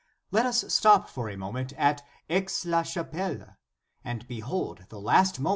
Let 0.31 0.47
us 0.47 0.65
stop 0.73 1.07
for 1.09 1.29
a 1.29 1.37
moment 1.37 1.73
at 1.73 2.01
Aix 2.27 2.65
la 2.65 2.81
chapelle, 2.81 3.57
and 4.03 4.27
behold 4.27 4.85
the 4.89 4.99
last 4.99 5.37
moments 5.37 5.37
of 5.37 5.45
* 5.45 5.45
S. 5.45 5.49